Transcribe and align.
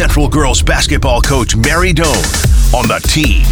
Central 0.00 0.30
girls 0.30 0.62
basketball 0.62 1.20
coach 1.20 1.54
Mary 1.54 1.92
Doane 1.92 2.72
on 2.72 2.88
the 2.88 2.98
team. 3.06 3.42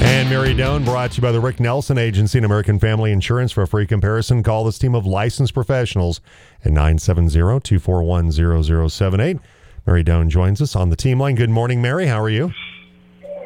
And 0.00 0.30
Mary 0.30 0.54
Doane 0.54 0.84
brought 0.84 1.10
to 1.10 1.16
you 1.16 1.22
by 1.22 1.32
the 1.32 1.40
Rick 1.40 1.58
Nelson 1.58 1.98
Agency 1.98 2.38
and 2.38 2.46
American 2.46 2.78
Family 2.78 3.10
Insurance. 3.10 3.50
For 3.50 3.62
a 3.62 3.66
free 3.66 3.84
comparison, 3.84 4.44
call 4.44 4.62
this 4.62 4.78
team 4.78 4.94
of 4.94 5.04
licensed 5.04 5.52
professionals 5.52 6.20
at 6.64 6.70
970-241-0078. 6.70 9.40
Mary 9.84 10.04
Doane 10.04 10.28
joins 10.28 10.62
us 10.62 10.76
on 10.76 10.90
the 10.90 10.96
team 10.96 11.18
line. 11.18 11.34
Good 11.34 11.50
morning, 11.50 11.82
Mary. 11.82 12.06
How 12.06 12.22
are 12.22 12.30
you? 12.30 12.52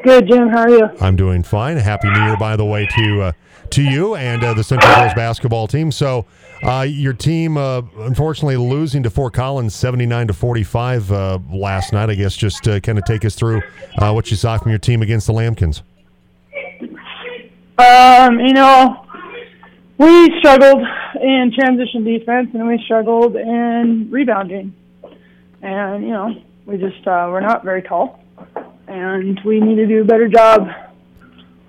Good, 0.04 0.28
Jim. 0.28 0.50
How 0.50 0.64
are 0.64 0.70
you? 0.70 0.90
I'm 1.00 1.16
doing 1.16 1.42
fine. 1.42 1.78
Happy 1.78 2.10
New 2.10 2.24
Year, 2.24 2.36
by 2.36 2.56
the 2.56 2.66
way, 2.66 2.86
to 2.94 3.22
uh, 3.22 3.32
to 3.76 3.82
you 3.82 4.14
and 4.14 4.42
uh, 4.42 4.54
the 4.54 4.64
Central 4.64 4.94
Girls 4.94 5.12
basketball 5.12 5.68
team. 5.68 5.92
So, 5.92 6.24
uh, 6.62 6.86
your 6.88 7.12
team, 7.12 7.58
uh, 7.58 7.82
unfortunately, 7.98 8.56
losing 8.56 9.02
to 9.02 9.10
Fort 9.10 9.34
Collins, 9.34 9.74
79 9.74 10.28
to 10.28 10.32
45 10.32 11.12
uh, 11.12 11.38
last 11.52 11.92
night. 11.92 12.08
I 12.08 12.14
guess 12.14 12.34
just 12.34 12.64
to 12.64 12.80
kind 12.80 12.96
of 12.96 13.04
take 13.04 13.22
us 13.26 13.34
through 13.34 13.60
uh, 13.98 14.12
what 14.12 14.30
you 14.30 14.36
saw 14.38 14.56
from 14.56 14.70
your 14.70 14.78
team 14.78 15.02
against 15.02 15.26
the 15.26 15.34
Lambkins. 15.34 15.82
Um, 17.78 18.40
you 18.40 18.54
know, 18.54 19.06
we 19.98 20.38
struggled 20.38 20.82
in 21.20 21.52
transition 21.54 22.02
defense 22.02 22.48
and 22.54 22.66
we 22.66 22.80
struggled 22.82 23.36
in 23.36 24.08
rebounding. 24.10 24.74
And, 25.60 26.02
you 26.02 26.12
know, 26.12 26.42
we 26.64 26.78
just, 26.78 27.06
uh, 27.06 27.28
we're 27.30 27.40
not 27.40 27.62
very 27.62 27.82
tall. 27.82 28.24
And 28.88 29.38
we 29.44 29.60
need 29.60 29.74
to 29.76 29.86
do 29.86 30.00
a 30.00 30.04
better 30.04 30.28
job 30.28 30.68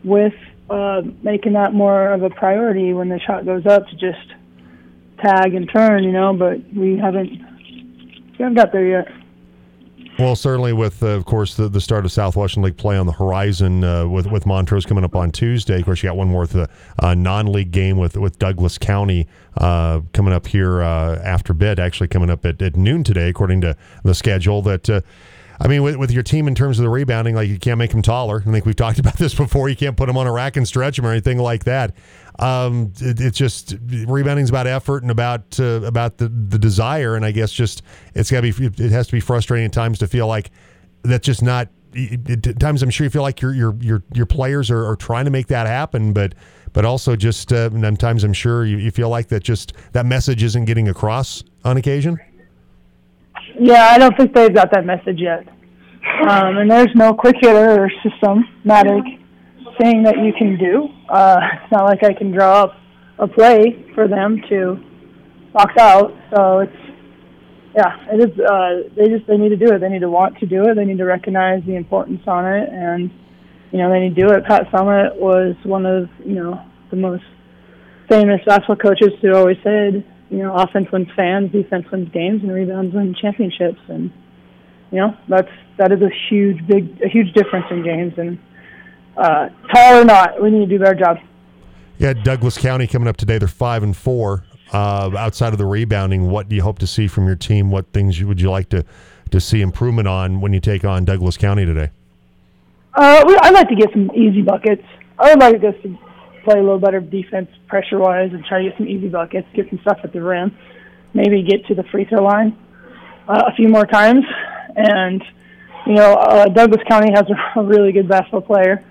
with 0.06 0.34
uh, 0.70 1.02
making 1.24 1.54
that 1.54 1.74
more 1.74 2.12
of 2.12 2.24
a 2.24 2.30
priority 2.30 2.94
when 2.94 3.10
the 3.10 3.20
shot 3.20 3.46
goes 3.46 3.66
up 3.66 3.88
to 3.88 3.96
just 3.96 4.34
tag 5.24 5.54
and 5.54 5.70
turn, 5.74 6.04
you 6.04 6.12
know, 6.12 6.34
but 6.34 6.58
we 6.74 6.98
haven't, 6.98 7.30
we 7.32 8.38
haven't 8.38 8.56
got 8.56 8.72
there 8.72 8.86
yet. 8.86 9.08
Well, 10.20 10.36
certainly 10.36 10.74
with, 10.74 11.04
uh, 11.04 11.10
of 11.10 11.26
course, 11.26 11.56
the, 11.56 11.70
the 11.70 11.80
start 11.80 12.04
of 12.04 12.12
Southwestern 12.12 12.64
League 12.64 12.78
play 12.78 12.98
on 12.98 13.06
the 13.06 13.12
horizon 13.12 13.84
uh, 13.84 14.08
with 14.08 14.26
with 14.26 14.48
Montrose 14.48 14.84
coming 14.84 15.04
up 15.04 15.16
on 15.16 15.32
Tuesday. 15.32 15.78
Of 15.78 15.86
course, 15.86 16.02
you 16.02 16.10
got 16.10 16.18
one 16.18 16.28
more 16.28 16.48
a 17.04 17.16
non-league 17.16 17.70
game 17.70 17.98
with 17.98 18.18
with 18.18 18.40
Douglas 18.40 18.80
County 18.80 19.28
uh, 19.58 20.02
coming 20.14 20.34
up 20.34 20.48
here 20.48 20.82
uh, 20.82 21.22
after 21.24 21.54
bid, 21.54 21.80
actually 21.80 22.08
coming 22.08 22.32
up 22.32 22.46
at, 22.46 22.60
at 22.64 22.76
noon 22.76 23.04
today, 23.04 23.30
according 23.30 23.62
to 23.62 23.78
the 24.04 24.16
schedule. 24.16 24.64
That 24.64 24.90
uh, 24.90 25.02
I 25.60 25.68
mean, 25.68 25.82
with, 25.84 25.96
with 25.96 26.12
your 26.12 26.24
team 26.24 26.48
in 26.48 26.56
terms 26.56 26.78
of 26.80 26.84
the 26.84 26.90
rebounding, 26.90 27.36
like 27.36 27.50
you 27.50 27.58
can't 27.58 27.78
make 27.78 27.92
them 27.92 28.02
taller. 28.02 28.44
I 28.46 28.52
think 28.52 28.66
we've 28.66 28.76
talked 28.76 29.00
about 29.00 29.18
this 29.18 29.34
before. 29.34 29.70
You 29.70 29.76
can't 29.76 29.98
put 29.98 30.08
them 30.08 30.18
on 30.18 30.28
a 30.28 30.32
rack 30.32 30.58
and 30.58 30.68
stretch 30.68 30.98
them 30.98 31.06
or 31.06 31.12
anything 31.12 31.38
like 31.40 31.64
that. 31.66 31.96
Um, 32.40 32.94
it, 33.00 33.20
it's 33.20 33.38
just 33.38 33.76
rebounding 33.90 34.44
is 34.44 34.50
about 34.50 34.68
effort 34.68 35.02
and 35.02 35.12
about 35.12 35.60
uh, 35.60 35.82
about 35.84 36.18
the, 36.18 36.28
the 36.28 36.60
desire, 36.60 37.16
and 37.16 37.26
I 37.26 37.32
guess 37.32 37.52
just 37.52 37.82
it's 38.14 38.30
got 38.30 38.42
to 38.42 38.54
be 38.54 38.84
it 38.84 38.92
has 38.92 39.08
to 39.08 39.14
be 39.14 39.20
frustrating 39.20 39.66
at 39.66 39.74
times 39.74 40.00
to 40.00 40.08
feel 40.08 40.28
like 40.28 40.52
that's 41.04 41.26
just 41.26 41.42
not. 41.42 41.70
At 41.96 42.60
times, 42.60 42.84
I'm 42.84 42.92
sure 42.92 43.06
you 43.06 43.10
feel 43.10 43.24
like 43.24 43.42
your 43.42 43.54
your 43.56 43.76
your 43.82 44.04
your 44.14 44.28
players 44.28 44.70
are, 44.70 44.86
are 44.86 44.96
trying 44.96 45.26
to 45.26 45.32
make 45.32 45.48
that 45.48 45.66
happen, 45.66 46.14
but 46.14 46.36
but 46.74 46.86
also 46.86 47.16
just 47.16 47.52
uh, 47.52 47.72
sometimes 47.72 48.24
I'm 48.24 48.34
sure 48.34 48.66
you, 48.66 48.78
you 48.78 48.92
feel 48.92 49.10
like 49.10 49.30
that 49.30 49.42
just 49.42 49.74
that 49.94 50.06
message 50.06 50.44
isn't 50.44 50.66
getting 50.66 50.90
across 50.90 51.44
on 51.64 51.78
occasion. 51.78 52.20
Yeah, 53.60 53.90
I 53.92 53.98
don't 53.98 54.16
think 54.18 54.34
they've 54.34 54.54
got 54.54 54.72
that 54.72 54.86
message 54.86 55.20
yet. 55.20 55.48
Um, 56.30 56.58
and 56.58 56.70
there's 56.70 56.94
no 56.96 57.14
quick 57.14 57.36
hitter 57.40 57.84
or 57.84 57.92
systematic 58.04 59.04
thing 59.80 60.04
that 60.04 60.18
you 60.18 60.34
can 60.38 60.58
do. 60.58 60.90
Uh, 61.10 61.40
it's 61.64 61.72
not 61.72 61.86
like 61.86 62.04
I 62.04 62.14
can 62.14 62.32
draw 62.32 62.64
up 62.64 62.76
a 63.20 63.28
play 63.28 63.86
for 63.94 64.08
them 64.08 64.42
to 64.50 64.78
box 65.54 65.74
out. 65.80 66.14
So 66.34 66.60
it's 66.60 66.88
yeah, 67.76 67.94
it 68.12 68.20
is. 68.20 68.40
Uh, 68.40 68.90
they 68.96 69.08
just 69.08 69.28
they 69.28 69.38
need 69.38 69.50
to 69.50 69.58
do 69.58 69.72
it. 69.74 69.80
They 69.80 69.90
need 69.90 70.02
to 70.02 70.10
want 70.10 70.38
to 70.40 70.46
do 70.46 70.64
it. 70.64 70.76
They 70.76 70.86
need 70.86 70.98
to 70.98 71.06
recognize 71.06 71.62
the 71.66 71.76
importance 71.76 72.22
on 72.26 72.46
it, 72.46 72.70
and 72.70 73.12
you 73.72 73.78
know 73.78 73.92
they 73.92 74.00
need 74.00 74.16
to 74.16 74.22
do 74.28 74.34
it. 74.34 74.46
Pat 74.46 74.64
Summitt 74.72 75.16
was 75.16 75.56
one 75.64 75.86
of 75.86 76.10
you 76.26 76.34
know 76.34 76.60
the 76.90 76.96
most 76.96 77.24
famous 78.10 78.42
basketball 78.46 78.78
coaches 78.78 79.14
who 79.22 79.36
always 79.36 79.58
said, 79.64 80.04
you 80.30 80.40
know, 80.40 80.54
offense 80.54 80.88
wins 80.92 81.08
fans, 81.16 81.52
defense 81.52 81.86
wins 81.92 82.10
games, 82.10 82.44
and 82.44 82.52
rebounds 82.52 82.94
win 82.94 83.16
championships. 83.20 83.80
And 83.88 84.12
you 84.92 85.00
know 85.00 85.18
that's 85.28 85.52
that 85.78 85.92
is 85.92 86.02
a 86.02 86.10
huge 86.30 86.66
big 86.68 87.02
a 87.02 87.08
huge 87.08 87.34
difference 87.34 87.66
in 87.70 87.84
games. 87.84 88.14
And 88.18 88.40
uh, 89.16 89.50
tall 89.74 90.02
or 90.02 90.06
not, 90.06 90.42
we 90.42 90.50
need 90.50 90.70
to 90.70 90.78
do 90.78 90.84
a 90.84 90.86
better 90.86 91.00
job. 91.00 91.18
Yeah, 91.98 92.14
Douglas 92.14 92.58
County 92.58 92.88
coming 92.88 93.08
up 93.08 93.18
today. 93.18 93.38
They're 93.38 93.48
five 93.48 93.84
and 93.84 93.96
four. 93.96 94.44
Uh, 94.74 95.12
outside 95.18 95.54
of 95.54 95.58
the 95.58 95.66
rebounding, 95.66 96.30
what 96.30 96.50
do 96.50 96.56
you 96.56 96.62
hope 96.62 96.78
to 96.80 96.88
see 96.88 97.08
from 97.08 97.26
your 97.26 97.38
team? 97.38 97.72
What 97.72 97.88
things 97.94 98.22
would 98.22 98.42
you 98.42 98.52
like 98.52 98.70
to 98.70 98.86
to 99.32 99.40
see 99.40 99.62
improvement 99.62 100.08
on 100.08 100.42
when 100.42 100.54
you 100.54 100.60
take 100.60 100.86
on 100.86 101.06
Douglas 101.06 101.38
County 101.38 101.66
today? 101.66 101.90
Uh, 102.94 103.24
I'd 103.42 103.54
like 103.54 103.70
to 103.70 103.76
get 103.76 103.92
some 103.92 104.10
easy 104.16 104.42
buckets. 104.42 104.84
I 105.20 105.30
would 105.30 105.40
like 105.40 105.62
to 105.62 105.74
play 106.48 106.60
a 106.60 106.64
little 106.64 106.80
better 106.80 107.02
defense 107.02 107.50
pressure 107.68 108.00
wise 108.00 108.32
and 108.32 108.44
try 108.46 108.64
to 108.64 108.70
get 108.70 108.78
some 108.78 108.88
easy 108.88 109.10
buckets, 109.10 109.48
get 109.54 109.70
some 109.70 109.80
stuff 109.80 110.00
at 110.04 110.14
the 110.14 110.22
rim, 110.22 110.56
maybe 111.14 111.44
get 111.44 111.66
to 111.66 111.76
the 111.76 111.84
free 111.92 112.06
throw 112.06 112.24
line 112.24 112.58
uh, 113.28 113.44
a 113.48 113.56
few 113.56 113.68
more 113.68 113.86
times. 113.86 114.24
And, 114.76 115.22
you 115.86 115.96
know, 115.96 116.14
uh, 116.14 116.46
Douglas 116.46 116.82
County 116.88 117.12
has 117.14 117.26
a, 117.30 117.60
a 117.60 117.64
really 117.64 117.92
good 117.92 118.08
basketball 118.08 118.42
player, 118.42 118.86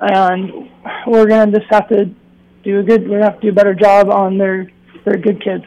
and 0.00 0.70
we're 1.06 1.26
going 1.26 1.52
to 1.52 1.58
just 1.58 1.70
have 1.70 1.88
to 1.90 2.06
do 2.64 2.80
a 2.80 2.82
good, 2.82 3.02
we're 3.02 3.18
going 3.18 3.20
to 3.20 3.30
have 3.30 3.40
to 3.40 3.46
do 3.46 3.50
a 3.50 3.52
better 3.52 3.74
job 3.74 4.08
on 4.08 4.38
their, 4.38 4.70
their 5.04 5.18
good 5.18 5.42
kids. 5.42 5.64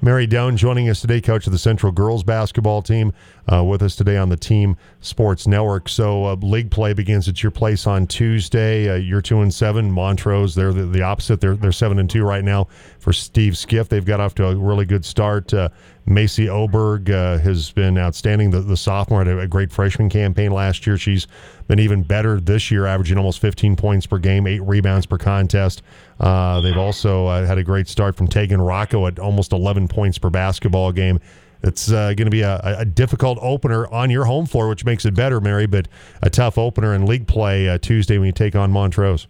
Mary 0.00 0.28
Doane 0.28 0.56
joining 0.56 0.88
us 0.88 1.00
today, 1.00 1.20
coach 1.20 1.46
of 1.46 1.52
the 1.52 1.58
Central 1.58 1.90
girls 1.90 2.22
basketball 2.22 2.82
team, 2.82 3.12
uh, 3.52 3.64
with 3.64 3.82
us 3.82 3.96
today 3.96 4.16
on 4.16 4.28
the 4.28 4.36
Team 4.36 4.76
Sports 5.00 5.46
Network. 5.46 5.88
So, 5.88 6.26
uh, 6.26 6.36
league 6.36 6.70
play 6.70 6.92
begins 6.92 7.28
at 7.28 7.42
your 7.42 7.50
place 7.50 7.84
on 7.84 8.06
Tuesday. 8.06 8.88
Uh, 8.88 8.94
you're 8.94 9.20
two 9.20 9.40
and 9.40 9.52
seven. 9.52 9.90
Montrose, 9.90 10.54
they're 10.54 10.72
the, 10.72 10.86
the, 10.86 11.02
opposite. 11.02 11.40
They're 11.40 11.56
they're 11.56 11.72
seven 11.72 11.98
and 11.98 12.08
two 12.08 12.22
right 12.22 12.44
now 12.44 12.68
for 13.00 13.12
Steve 13.12 13.58
Skiff. 13.58 13.88
They've 13.88 14.04
got 14.04 14.20
off 14.20 14.36
to 14.36 14.46
a 14.46 14.54
really 14.54 14.84
good 14.84 15.04
start. 15.04 15.52
Uh, 15.52 15.68
Macy 16.06 16.48
Oberg 16.48 17.10
uh, 17.10 17.38
has 17.38 17.70
been 17.72 17.98
outstanding. 17.98 18.50
The, 18.50 18.60
the 18.60 18.76
sophomore 18.76 19.24
had 19.24 19.28
a, 19.28 19.40
a, 19.40 19.46
great 19.46 19.70
freshman 19.70 20.08
campaign 20.08 20.52
last 20.52 20.86
year. 20.86 20.96
She's 20.96 21.26
been 21.66 21.78
even 21.78 22.02
better 22.02 22.40
this 22.40 22.70
year, 22.70 22.86
averaging 22.86 23.18
almost 23.18 23.40
15 23.40 23.76
points 23.76 24.06
per 24.06 24.18
game, 24.18 24.46
eight 24.46 24.62
rebounds 24.62 25.06
per 25.06 25.18
contest. 25.18 25.82
Uh, 26.20 26.60
they've 26.60 26.76
also 26.76 27.26
uh, 27.26 27.46
had 27.46 27.58
a 27.58 27.64
great 27.64 27.88
start 27.88 28.16
from 28.16 28.26
Tegan 28.26 28.60
Rocco 28.60 29.06
at 29.06 29.18
almost 29.18 29.52
11 29.52 29.88
points 29.88 30.18
per 30.18 30.30
basketball 30.30 30.92
game. 30.92 31.20
It's 31.62 31.90
uh, 31.90 32.14
going 32.14 32.26
to 32.26 32.30
be 32.30 32.42
a, 32.42 32.60
a, 32.62 32.84
difficult 32.84 33.38
opener 33.40 33.86
on 33.88 34.10
your 34.10 34.24
home 34.24 34.46
floor, 34.46 34.68
which 34.68 34.84
makes 34.84 35.04
it 35.04 35.14
better, 35.14 35.40
Mary, 35.40 35.66
but 35.66 35.88
a 36.22 36.30
tough 36.30 36.56
opener 36.56 36.94
in 36.94 37.04
league 37.04 37.26
play 37.26 37.68
uh, 37.68 37.78
Tuesday 37.78 38.16
when 38.16 38.26
you 38.26 38.32
take 38.32 38.54
on 38.54 38.70
Montrose. 38.70 39.26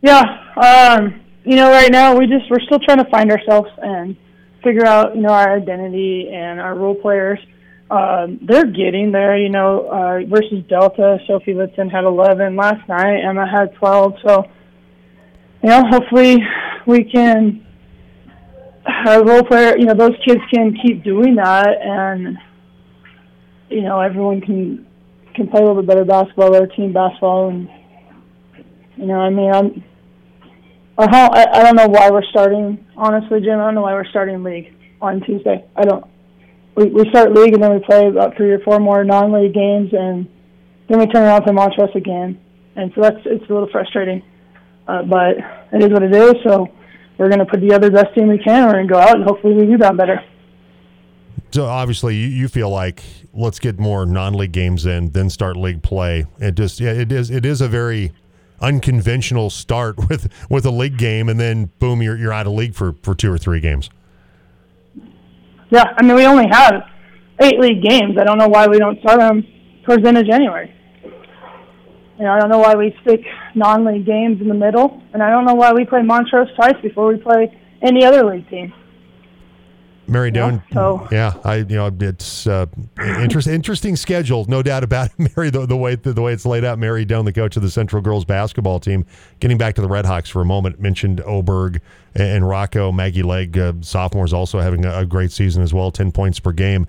Yeah, 0.00 0.22
um, 0.56 1.20
you 1.44 1.56
know, 1.56 1.70
right 1.70 1.92
now 1.92 2.16
we 2.16 2.26
just 2.26 2.50
we're 2.50 2.60
still 2.60 2.78
trying 2.78 2.98
to 2.98 3.10
find 3.10 3.30
ourselves 3.30 3.68
and 3.82 4.16
figure 4.62 4.86
out, 4.86 5.14
you 5.14 5.22
know, 5.22 5.28
our 5.28 5.56
identity 5.56 6.30
and 6.32 6.60
our 6.60 6.74
role 6.74 6.94
players. 6.94 7.38
Um, 7.90 8.38
they're 8.40 8.64
getting 8.64 9.12
there, 9.12 9.36
you 9.36 9.50
know, 9.50 9.86
uh, 9.88 10.20
versus 10.26 10.64
Delta. 10.68 11.18
Sophie 11.26 11.52
Litton 11.52 11.90
had 11.90 12.04
11 12.04 12.56
last 12.56 12.88
night. 12.88 13.20
Emma 13.20 13.46
had 13.46 13.74
12. 13.74 14.14
So, 14.26 14.44
you 15.62 15.68
know, 15.68 15.82
hopefully 15.88 16.38
we 16.86 17.04
can, 17.04 17.66
our 19.06 19.24
role 19.24 19.42
player, 19.42 19.76
you 19.76 19.84
know, 19.84 19.94
those 19.94 20.16
kids 20.26 20.40
can 20.52 20.76
keep 20.82 21.04
doing 21.04 21.36
that 21.36 21.68
and, 21.80 22.36
you 23.70 23.82
know, 23.82 24.00
everyone 24.00 24.40
can, 24.40 24.86
can 25.34 25.48
play 25.48 25.60
a 25.60 25.64
little 25.64 25.82
bit 25.82 25.88
better 25.88 26.04
basketball, 26.04 26.50
better 26.50 26.66
team 26.66 26.92
basketball. 26.92 27.48
And, 27.50 27.68
you 28.96 29.06
know, 29.06 29.20
I 29.20 29.30
mean, 29.30 29.52
I'm, 29.52 29.84
I, 30.98 31.46
I 31.52 31.62
don't 31.62 31.76
know 31.76 31.88
why 31.88 32.10
we're 32.10 32.24
starting. 32.24 32.84
Honestly, 32.96 33.40
Jim, 33.40 33.58
I 33.58 33.64
don't 33.64 33.74
know 33.74 33.82
why 33.82 33.94
we're 33.94 34.08
starting 34.10 34.42
league 34.42 34.74
on 35.00 35.20
Tuesday. 35.22 35.64
I 35.76 35.84
don't. 35.84 36.04
We 36.74 36.86
we 36.86 37.08
start 37.10 37.32
league 37.32 37.52
and 37.52 37.62
then 37.62 37.72
we 37.74 37.80
play 37.80 38.06
about 38.06 38.36
three 38.36 38.50
or 38.50 38.58
four 38.60 38.78
more 38.78 39.04
non-league 39.04 39.52
games 39.52 39.90
and 39.92 40.26
then 40.88 40.98
we 40.98 41.06
turn 41.06 41.22
around 41.22 41.44
to 41.46 41.52
Montrose 41.52 41.94
again, 41.94 42.40
and 42.76 42.92
so 42.94 43.02
that's 43.02 43.18
it's 43.26 43.44
a 43.48 43.52
little 43.52 43.68
frustrating. 43.70 44.22
Uh, 44.92 45.02
but 45.02 45.38
it 45.72 45.82
is 45.82 45.90
what 45.90 46.02
it 46.02 46.14
is. 46.14 46.34
So 46.44 46.68
we're 47.16 47.28
going 47.28 47.38
to 47.38 47.46
put 47.46 47.60
the 47.60 47.72
other 47.72 47.90
best 47.90 48.14
team 48.14 48.28
we 48.28 48.38
can. 48.38 48.66
We're 48.66 48.74
going 48.74 48.88
to 48.88 48.92
go 48.92 49.00
out 49.00 49.16
and 49.16 49.24
hopefully 49.24 49.54
we 49.54 49.64
rebound 49.64 49.96
better. 49.96 50.22
So 51.50 51.64
obviously, 51.64 52.16
you, 52.16 52.28
you 52.28 52.48
feel 52.48 52.68
like 52.68 53.02
let's 53.32 53.58
get 53.58 53.78
more 53.78 54.04
non-league 54.04 54.52
games 54.52 54.84
in, 54.84 55.10
then 55.10 55.30
start 55.30 55.56
league 55.56 55.82
play. 55.82 56.26
It 56.38 56.56
just 56.56 56.80
yeah, 56.80 56.92
it 56.92 57.12
is 57.12 57.30
it 57.30 57.44
is 57.44 57.60
a 57.60 57.68
very 57.68 58.12
unconventional 58.60 59.50
start 59.50 59.96
with 60.08 60.32
with 60.50 60.64
a 60.66 60.70
league 60.70 60.98
game, 60.98 61.28
and 61.28 61.38
then 61.38 61.70
boom, 61.78 62.00
you're 62.02 62.16
you're 62.16 62.32
out 62.32 62.46
of 62.46 62.52
league 62.54 62.74
for 62.74 62.94
for 63.02 63.14
two 63.14 63.30
or 63.30 63.36
three 63.36 63.60
games. 63.60 63.90
Yeah, 65.70 65.92
I 65.96 66.02
mean 66.02 66.16
we 66.16 66.24
only 66.24 66.48
have 66.50 66.84
eight 67.40 67.58
league 67.58 67.82
games. 67.82 68.16
I 68.18 68.24
don't 68.24 68.38
know 68.38 68.48
why 68.48 68.66
we 68.66 68.78
don't 68.78 68.98
start 69.00 69.20
them 69.20 69.46
towards 69.84 70.02
the 70.02 70.08
end 70.08 70.18
of 70.18 70.26
January. 70.26 70.74
You 72.18 72.24
know, 72.24 72.32
I 72.32 72.40
don't 72.40 72.50
know 72.50 72.58
why 72.58 72.74
we 72.74 72.96
stick 73.02 73.20
non-league 73.54 74.06
games 74.06 74.40
in 74.40 74.48
the 74.48 74.54
middle, 74.54 75.02
and 75.12 75.22
I 75.22 75.30
don't 75.30 75.44
know 75.44 75.54
why 75.54 75.72
we 75.72 75.84
play 75.84 76.02
Montrose 76.02 76.48
twice 76.54 76.76
before 76.82 77.08
we 77.08 77.16
play 77.16 77.58
any 77.82 78.04
other 78.04 78.24
league 78.24 78.48
team. 78.48 78.72
Mary 80.08 80.30
Doane. 80.30 80.62
Yeah, 80.68 80.74
so- 80.74 81.08
yeah, 81.10 81.34
I 81.44 81.56
you 81.56 81.76
know 81.76 81.90
it's 82.00 82.46
uh, 82.46 82.66
interest, 83.20 83.48
interesting 83.48 83.96
schedule, 83.96 84.44
no 84.46 84.62
doubt 84.62 84.84
about 84.84 85.10
it. 85.18 85.36
Mary, 85.36 85.50
the, 85.50 85.64
the 85.66 85.76
way 85.76 85.94
the, 85.94 86.20
way 86.20 86.32
it's 86.32 86.44
laid 86.44 86.64
out. 86.64 86.78
Mary 86.78 87.06
Doane, 87.06 87.24
the 87.24 87.32
coach 87.32 87.56
of 87.56 87.62
the 87.62 87.70
Central 87.70 88.02
girls 88.02 88.24
basketball 88.24 88.78
team. 88.78 89.06
Getting 89.40 89.58
back 89.58 89.74
to 89.76 89.80
the 89.80 89.88
Red 89.88 90.04
Hawks 90.04 90.28
for 90.28 90.42
a 90.42 90.44
moment, 90.44 90.80
mentioned 90.80 91.20
Oberg 91.22 91.80
and 92.14 92.46
Rocco, 92.46 92.92
Maggie 92.92 93.22
Leg, 93.22 93.56
uh, 93.56 93.72
sophomores 93.80 94.32
also 94.32 94.58
having 94.60 94.84
a, 94.84 94.98
a 94.98 95.06
great 95.06 95.32
season 95.32 95.62
as 95.62 95.72
well, 95.72 95.90
ten 95.90 96.12
points 96.12 96.38
per 96.40 96.52
game. 96.52 96.86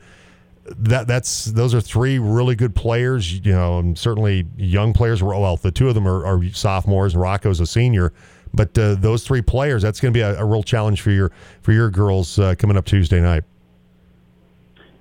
That 0.65 1.07
that's 1.07 1.45
those 1.45 1.73
are 1.75 1.81
three 1.81 2.19
really 2.19 2.55
good 2.55 2.75
players. 2.75 3.33
You 3.33 3.51
know, 3.51 3.79
and 3.79 3.97
certainly 3.97 4.47
young 4.57 4.93
players. 4.93 5.21
Well, 5.21 5.57
the 5.57 5.71
two 5.71 5.89
of 5.89 5.95
them 5.95 6.07
are, 6.07 6.25
are 6.25 6.43
sophomores, 6.49 7.15
Rocco's 7.15 7.59
a 7.59 7.65
senior. 7.65 8.13
But 8.53 8.77
uh, 8.77 8.95
those 8.95 9.25
three 9.25 9.41
players, 9.41 9.81
that's 9.81 9.99
going 9.99 10.13
to 10.13 10.17
be 10.17 10.21
a, 10.21 10.39
a, 10.39 10.45
real 10.45 10.61
challenge 10.61 11.01
for 11.01 11.09
your 11.09 11.31
for 11.61 11.71
your 11.71 11.89
girls 11.89 12.37
uh, 12.37 12.53
coming 12.55 12.77
up 12.77 12.85
Tuesday 12.85 13.19
night. 13.19 13.43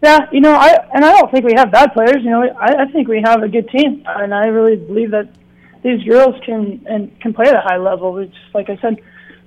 Yeah, 0.02 0.20
you 0.32 0.40
know, 0.40 0.54
I 0.54 0.88
and 0.94 1.04
I 1.04 1.12
don't 1.12 1.30
think 1.30 1.44
we 1.44 1.52
have 1.54 1.70
bad 1.70 1.92
players. 1.92 2.24
You 2.24 2.30
know, 2.30 2.42
I, 2.42 2.82
I 2.82 2.86
think 2.90 3.08
we 3.08 3.20
have 3.22 3.42
a 3.42 3.48
good 3.48 3.68
team, 3.68 4.02
and 4.06 4.34
I 4.34 4.46
really 4.46 4.76
believe 4.76 5.10
that 5.10 5.28
these 5.82 6.02
girls 6.04 6.34
can 6.44 6.84
and 6.88 7.20
can 7.20 7.34
play 7.34 7.46
at 7.46 7.54
a 7.54 7.60
high 7.60 7.76
level. 7.76 8.14
We 8.14 8.26
just, 8.26 8.54
like 8.54 8.70
I 8.70 8.78
said, 8.78 9.00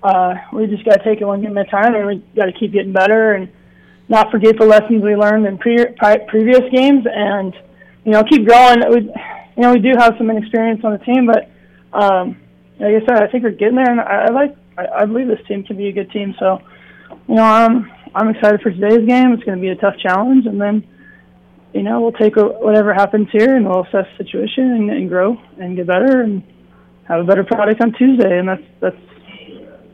uh, 0.03 0.35
we 0.53 0.67
just 0.67 0.85
got 0.85 0.97
to 0.97 1.03
take 1.03 1.19
it 1.19 1.25
one 1.25 1.41
game 1.41 1.57
at 1.57 1.67
a 1.67 1.71
time, 1.71 1.95
and 1.95 2.05
we 2.05 2.23
got 2.35 2.45
to 2.45 2.53
keep 2.53 2.73
getting 2.73 2.93
better 2.93 3.33
and 3.33 3.51
not 4.07 4.31
forget 4.31 4.57
the 4.59 4.65
lessons 4.65 5.03
we 5.03 5.15
learned 5.15 5.45
in 5.45 5.57
pre- 5.57 5.93
previous 6.27 6.61
games, 6.71 7.05
and 7.11 7.53
you 8.03 8.11
know, 8.11 8.23
keep 8.23 8.45
growing. 8.47 8.79
We, 8.89 9.01
you 9.01 9.61
know, 9.61 9.73
we 9.73 9.79
do 9.79 9.93
have 9.97 10.15
some 10.17 10.29
inexperience 10.29 10.81
on 10.83 10.91
the 10.93 10.99
team, 10.99 11.25
but 11.25 11.49
um, 11.91 12.37
like 12.79 13.01
I 13.01 13.05
said, 13.05 13.23
I 13.23 13.27
think 13.27 13.43
we're 13.43 13.51
getting 13.51 13.75
there, 13.75 13.89
and 13.89 14.01
I, 14.01 14.25
I 14.27 14.31
like. 14.31 14.55
I, 14.77 14.87
I 14.87 15.05
believe 15.05 15.27
this 15.27 15.39
team 15.47 15.63
can 15.63 15.77
be 15.77 15.87
a 15.87 15.93
good 15.93 16.11
team. 16.11 16.35
So, 16.37 16.59
you 17.29 17.35
know, 17.35 17.43
I'm 17.43 17.89
I'm 18.13 18.29
excited 18.29 18.61
for 18.61 18.71
today's 18.71 19.07
game. 19.07 19.31
It's 19.31 19.43
going 19.43 19.57
to 19.57 19.61
be 19.61 19.69
a 19.69 19.75
tough 19.75 19.97
challenge, 19.97 20.45
and 20.45 20.59
then, 20.59 20.87
you 21.73 21.83
know, 21.83 22.01
we'll 22.01 22.11
take 22.11 22.35
a, 22.37 22.43
whatever 22.43 22.93
happens 22.93 23.29
here, 23.31 23.55
and 23.55 23.65
we'll 23.65 23.83
assess 23.85 24.05
the 24.17 24.23
situation 24.25 24.71
and, 24.71 24.89
and 24.91 25.09
grow 25.09 25.41
and 25.57 25.75
get 25.77 25.87
better 25.87 26.21
and 26.21 26.43
have 27.07 27.21
a 27.21 27.23
better 27.23 27.43
product 27.43 27.81
on 27.81 27.93
Tuesday. 27.93 28.37
And 28.37 28.49
that's, 28.49 28.63
that's 28.81 28.97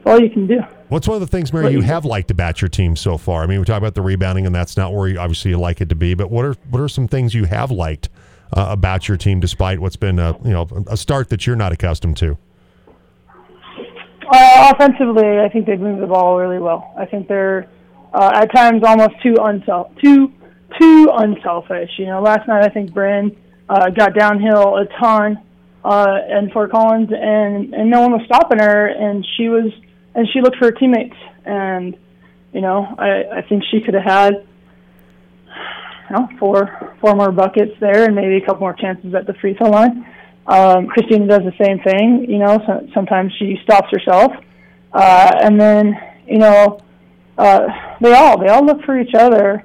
all 0.05 0.19
you 0.19 0.29
can 0.29 0.47
do. 0.47 0.61
What's 0.91 1.07
one 1.07 1.15
of 1.15 1.21
the 1.21 1.27
things, 1.27 1.53
Mary, 1.53 1.71
you 1.71 1.79
have 1.79 2.03
liked 2.03 2.31
about 2.31 2.61
your 2.61 2.67
team 2.67 2.97
so 2.97 3.17
far? 3.17 3.43
I 3.43 3.47
mean, 3.47 3.59
we 3.59 3.65
talk 3.65 3.77
about 3.77 3.95
the 3.95 4.01
rebounding, 4.01 4.45
and 4.45 4.53
that's 4.53 4.75
not 4.75 4.93
where 4.93 5.07
you, 5.07 5.19
obviously 5.19 5.51
you 5.51 5.57
like 5.57 5.79
it 5.79 5.87
to 5.87 5.95
be. 5.95 6.15
But 6.15 6.29
what 6.29 6.43
are 6.43 6.53
what 6.69 6.81
are 6.81 6.89
some 6.89 7.07
things 7.07 7.33
you 7.33 7.45
have 7.45 7.71
liked 7.71 8.09
uh, 8.51 8.65
about 8.67 9.07
your 9.07 9.15
team, 9.15 9.39
despite 9.39 9.79
what's 9.79 9.95
been 9.95 10.19
a 10.19 10.37
you 10.43 10.51
know 10.51 10.67
a 10.87 10.97
start 10.97 11.29
that 11.29 11.47
you're 11.47 11.55
not 11.55 11.71
accustomed 11.71 12.17
to? 12.17 12.37
Uh, 14.33 14.73
offensively, 14.75 15.39
I 15.39 15.47
think 15.47 15.65
they've 15.65 15.79
moved 15.79 16.01
the 16.03 16.07
ball 16.07 16.37
really 16.37 16.59
well. 16.59 16.93
I 16.97 17.05
think 17.05 17.29
they're 17.29 17.69
uh, 18.13 18.31
at 18.33 18.53
times 18.53 18.83
almost 18.83 19.13
too 19.23 19.37
unself 19.39 19.93
too 20.03 20.33
too 20.77 21.09
unselfish. 21.13 21.91
You 21.99 22.07
know, 22.07 22.21
last 22.21 22.49
night 22.49 22.65
I 22.65 22.67
think 22.67 22.93
Bryn 22.93 23.37
uh, 23.69 23.91
got 23.91 24.13
downhill 24.13 24.75
a 24.75 24.87
ton 24.99 25.41
uh, 25.85 26.17
in 26.37 26.51
Fort 26.51 26.69
Collins, 26.69 27.11
and 27.13 27.73
and 27.73 27.89
no 27.89 28.01
one 28.01 28.11
was 28.11 28.23
stopping 28.25 28.59
her, 28.59 28.87
and 28.87 29.25
she 29.37 29.47
was 29.47 29.71
and 30.15 30.27
she 30.31 30.41
looked 30.41 30.57
for 30.57 30.65
her 30.65 30.71
teammates, 30.71 31.15
and 31.45 31.97
you 32.53 32.61
know 32.61 32.95
I 32.97 33.39
I 33.39 33.41
think 33.47 33.63
she 33.71 33.81
could 33.81 33.93
have 33.93 34.03
had 34.03 34.33
you 36.09 36.15
know 36.15 36.29
four 36.39 36.95
four 36.99 37.15
more 37.15 37.31
buckets 37.31 37.73
there, 37.79 38.05
and 38.05 38.15
maybe 38.15 38.37
a 38.37 38.45
couple 38.45 38.61
more 38.61 38.73
chances 38.73 39.13
at 39.13 39.27
the 39.27 39.33
free 39.35 39.53
throw 39.55 39.69
line. 39.69 40.05
Um, 40.47 40.87
Christina 40.87 41.27
does 41.27 41.43
the 41.43 41.63
same 41.63 41.79
thing. 41.79 42.25
You 42.29 42.39
know, 42.39 42.59
so, 42.65 42.87
sometimes 42.93 43.31
she 43.37 43.57
stops 43.63 43.87
herself, 43.91 44.31
uh, 44.93 45.31
and 45.41 45.59
then 45.59 45.95
you 46.27 46.39
know, 46.39 46.79
uh, 47.37 47.67
they 47.99 48.13
all 48.13 48.39
they 48.39 48.47
all 48.47 48.65
look 48.65 48.83
for 48.83 48.99
each 48.99 49.13
other, 49.15 49.63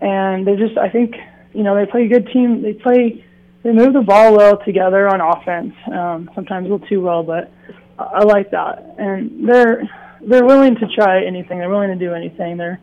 and 0.00 0.46
they 0.46 0.56
just 0.56 0.78
I 0.78 0.88
think 0.88 1.14
you 1.52 1.62
know 1.62 1.74
they 1.74 1.90
play 1.90 2.04
a 2.04 2.08
good 2.08 2.28
team. 2.32 2.62
They 2.62 2.74
play 2.74 3.24
they 3.62 3.72
move 3.72 3.92
the 3.92 4.02
ball 4.02 4.36
well 4.36 4.58
together 4.64 5.08
on 5.08 5.20
offense. 5.20 5.74
Um, 5.86 6.30
sometimes 6.34 6.66
a 6.66 6.72
little 6.72 6.88
too 6.88 7.00
well, 7.00 7.22
but 7.22 7.52
I 8.02 8.24
like 8.24 8.50
that. 8.50 8.94
And 8.98 9.48
they're 9.48 9.82
they're 10.20 10.44
willing 10.44 10.76
to 10.76 10.86
try 10.94 11.24
anything. 11.24 11.58
They're 11.58 11.70
willing 11.70 11.96
to 11.96 12.04
do 12.04 12.14
anything. 12.14 12.56
They're 12.56 12.80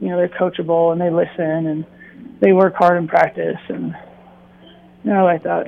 you 0.00 0.08
know 0.08 0.16
they're 0.16 0.28
coachable 0.28 0.92
and 0.92 1.00
they 1.00 1.10
listen 1.10 1.66
and 1.66 1.86
they 2.40 2.52
work 2.52 2.74
hard 2.74 2.98
in 2.98 3.08
practice 3.08 3.60
and 3.68 3.94
you 5.04 5.10
know, 5.10 5.20
I 5.20 5.22
like 5.22 5.42
that. 5.44 5.66